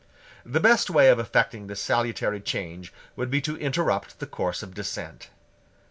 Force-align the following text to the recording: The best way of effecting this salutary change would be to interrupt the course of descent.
The 0.43 0.59
best 0.59 0.89
way 0.89 1.09
of 1.09 1.19
effecting 1.19 1.67
this 1.67 1.79
salutary 1.79 2.39
change 2.41 2.91
would 3.15 3.29
be 3.29 3.39
to 3.41 3.55
interrupt 3.57 4.17
the 4.17 4.25
course 4.25 4.63
of 4.63 4.73
descent. 4.73 5.29